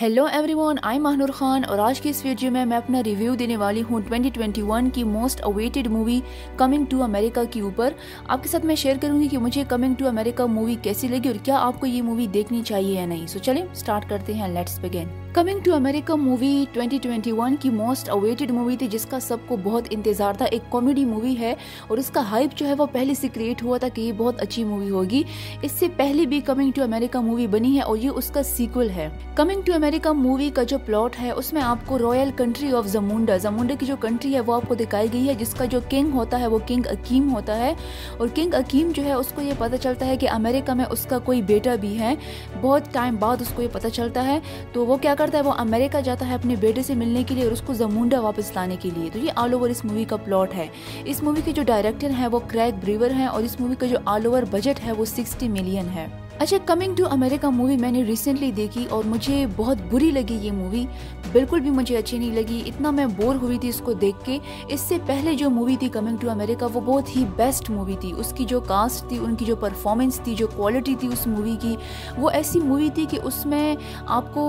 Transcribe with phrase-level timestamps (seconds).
[0.00, 3.56] Hello everyone I Mahnoor Khan اور آج کی اس ویڈیو میں میں اپنا ریویو دینے
[3.56, 6.20] والی ہوں 2021 کی most awaited movie
[6.56, 7.92] coming to America کے اوپر۔
[8.26, 11.28] آپ کے ساتھ میں شیئر کروں گی کہ مجھے کمنگ ٹو امریکہ مووی کیسی لگی
[11.28, 14.48] اور کیا آپ کو یہ مووی دیکھنی چاہیے یا نہیں۔ سو چلیں سٹارٹ کرتے ہیں
[14.48, 19.36] let's begin coming to America movie 2021 کی موسٹ اویٹڈ مووی تھی جس کا سب
[19.46, 21.54] کو بہت انتظار تھا، ایک کامیڈی مووی ہے
[21.86, 24.42] اور اس کا ہائپ جو ہے وہ پہلے سے کریٹ ہوا تھا کہ یہ بہت
[24.42, 25.22] اچھی مووی ہوگی۔
[25.62, 28.90] اس سے پہلے بھی کمنگ ٹو امریکہ مووی بنی ہے اور یہ اس کا سیکول
[28.90, 32.72] ہے۔ کمنگ ٹو امریکہ مووی کا جو پلاٹ ہے، اس میں آپ کو royal country
[32.72, 35.64] of Zamunda Zamunda کی جو کنٹری ہے وہ آپ کو دکھائی گئی ہے، جس کا
[35.64, 37.74] جو کنگ ہوتا ہے وہ کنگ اکیم ہوتا ہے۔
[38.18, 41.06] اور کنگ اکیم جو ہے، اس کو یہ پتہ چلتا ہے کہ امریکہ میں اس
[41.06, 42.14] کا کوئی بیٹا بھی ہے۔
[42.60, 44.40] بہت ٹائم بعد اس کو یہ پتہ چلتا ہے۔
[44.72, 47.34] تو وہ کیا کر کرتا ہے، وہ امریکہ جاتا ہے اپنے بیٹے سے ملنے کے
[47.34, 50.04] لیے اور اس کو زمونڈا واپس لانے کے لیے۔ تو یہ آل اوور اس مووی
[50.04, 50.66] کا پلاٹ ہے۔
[51.04, 53.98] اس مووی کے جو ڈائریکٹر ہیں، وہ کریک بریور ہیں اور اس مووی کا جو
[54.04, 56.06] آل اوور بجٹ ہے، وہ سکسٹی ملین ہے۔
[56.38, 60.50] اچھا کمنگ ٹو امریکہ مووی میں نے ریسنٹلی دیکھی اور مجھے بہت بری لگی یہ
[60.50, 60.86] مووی
[61.34, 64.38] بالکل بھی مجھے اچھی نہیں لگی۔ اتنا میں بور ہوئی تھی اس کو دیکھ کے۔
[64.68, 68.12] اس سے پہلے جو مووی تھی کمنگ ٹو امریکہ وہ بہت ہی بیسٹ مووی تھی۔
[68.16, 71.56] اس کی جو کاسٹ تھی، ان کی جو پرفارمنس تھی، جو کوالٹی تھی اس مووی
[71.60, 71.76] کی،
[72.18, 73.76] وہ ایسی مووی تھی کہ اس میں
[74.06, 74.44] آپ کو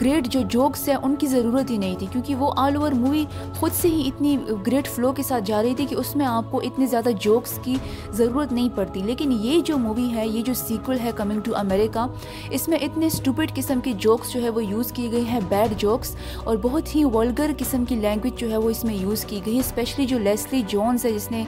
[0.00, 3.24] گریٹ جو جوکس ہیں، ان کی ضرورت ہی نہیں تھی۔ کیونکہ وہ آل اوور مووی
[3.60, 6.50] خود سے ہی اتنی گریٹ فلو کے ساتھ جا رہی تھی کہ اس میں آپ
[6.50, 7.76] کو اتنے زیادہ جوکس کی
[8.10, 12.06] ضرورت نہیں پڑتی۔ لیکن یہ جو مووی ہے، یہ جو سیکول ہے کمنگ ٹو امریکہ
[12.50, 15.78] اس میں اتنے اسٹوپڈ قسم کے جوکس جو ہے وہ یوز کیے گئے ہیں بیڈ
[16.02, 16.14] جوکس
[16.44, 19.54] اور بہت ہی ولگر قسم کی لینگویج جو ہے وہ اس میں یوز کی گئی
[19.54, 21.44] ہے اسپیشلی جو لیسلی جونز ہے، جس نے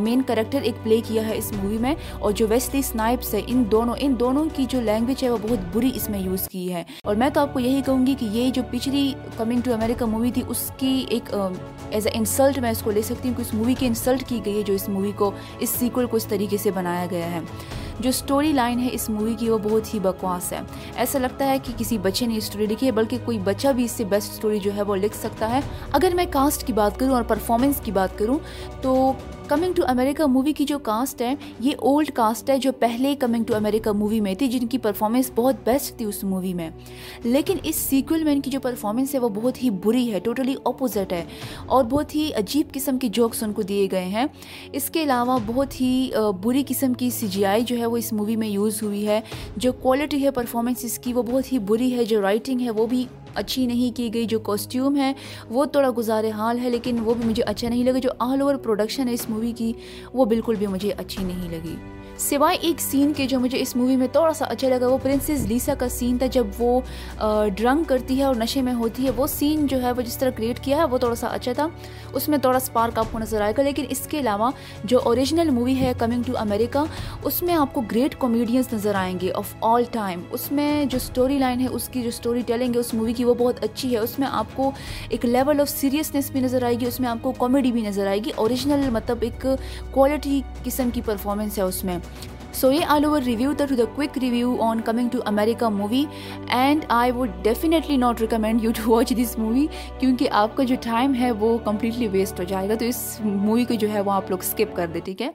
[0.00, 3.64] مین کریکٹر ایک پلے کیا ہے اس مووی میں، اور جو ویسلی اسنائپس ہے، ان
[3.72, 6.82] دونوں ان دونوں کی جو لینگویج ہے وہ بہت بری اس میں یوز کی ہے۔
[7.04, 10.06] اور میں تو آپ کو یہی کہوں گی کہ یہ جو پچھلی کمنگ ٹو امریکہ
[10.06, 11.34] مووی تھی، اس کی ایک
[11.90, 14.40] ایز اے انسلٹ میں اس کو لے سکتی ہوں کہ اس مووی کی انسلٹ کی
[14.44, 17.40] گئی ہے جو اس مووی کو، اس سیکول کو اس طریقے سے بنایا گیا ہے۔
[18.00, 20.60] جو سٹوری لائن ہے اس مووی کی وہ بہت ہی بکواس ہے۔
[20.96, 23.90] ایسا لگتا ہے کہ کسی بچے نے اسٹوری لکھی ہے، بلکہ کوئی بچہ بھی اس
[23.90, 25.60] سے بیسٹ سٹوری جو ہے وہ لکھ سکتا ہے۔
[25.92, 28.38] اگر میں کاسٹ کی بات کروں اور پرفارمنس کی بات کروں،
[28.82, 29.12] تو
[29.50, 33.44] کمنگ ٹو امریکہ مووی کی جو کاسٹ ہے، یہ اولڈ کاسٹ ہے جو پہلے کمنگ
[33.44, 36.70] ٹو امریکہ مووی میں تھی، جن کی پرفارمنس بہت بیسٹ تھی اس مووی میں۔
[37.24, 40.54] لیکن اس سیکول میں ان کی جو پرفارمنس ہے، وہ بہت ہی بری ہے ٹوٹلی
[40.64, 41.24] اپوزٹ ہے۔
[41.66, 44.26] اور بہت ہی عجیب قسم کے جوکس ان کو دیے گئے ہیں۔
[44.72, 46.10] اس کے علاوہ بہت ہی
[46.42, 49.20] بری قسم کی سی جی آئی جو ہے، وہ اس مووی میں یوز ہوئی ہے۔
[49.56, 52.86] جو کوالٹی ہے پرفارمنس اس کی، وہ بہت ہی بری ہے۔ جو رائٹنگ ہے، وہ
[52.86, 53.04] بھی
[53.34, 55.12] اچھی نہیں کی گئی جو کاسٹیوم ہے،
[55.50, 58.54] وہ تھوڑا گزار حال ہے، لیکن وہ بھی مجھے اچھا نہیں لگا۔ جو آل اوور
[58.54, 59.72] پروڈکشن ہے اس مووی کی،
[60.12, 63.96] وہ بالکل بھی مجھے اچھی نہیں لگی۔ سوائے ایک سین کے جو مجھے اس مووی
[63.96, 66.80] میں تھوڑا سا اچھا لگا، وہ پرنسز لیسا کا سین تھا جب وہ
[67.56, 70.30] ڈرنک کرتی ہے اور نشے میں ہوتی ہے۔ وہ سین جو ہے، وہ جس طرح
[70.30, 71.66] کریٹ کیا ہے، وہ تھوڑا سا اچھا تھا۔
[72.12, 74.50] اس میں تھوڑا اسپارک آپ کو نظر آئے گا۔ لیکن اس کے علاوہ
[74.84, 76.84] جو اوریجنل مووی ہے کمنگ ٹو امریکہ
[77.22, 80.96] اس میں آپ کو گریٹ کامیڈینس نظر آئیں گے آف آل ٹائم اس میں جو
[80.96, 83.92] اسٹوری لائن ہے، اس کی جو اسٹوری ٹیلنگ ہے، اس مووی کی وہ بہت اچھی
[83.92, 84.70] ہے۔ اس میں آپ کو
[85.08, 88.06] ایک لیول آف سیریسنیس بھی نظر آئے گی۔ اس میں آپ کو کامیڈی بھی نظر
[88.06, 89.46] آئے گی۔ اوریجنل مطلب ایک
[89.90, 91.98] کوالٹی قسم کی پرفارمنس ہے اس میں۔
[92.52, 96.04] سو یہ آل اوور ریویو تھا to the quick review on coming to America movie
[96.48, 99.66] and I would definitely not recommend you to watch this movie
[100.00, 103.64] کیونکہ آپ کا جو ٹائم ہے وہ کمپلیٹلی ویسٹ ہو جائے گا تو اس مووی
[103.64, 105.28] کو جو ہے وہ آپ لوگ اسکپ کر دیں ٹھیک ہے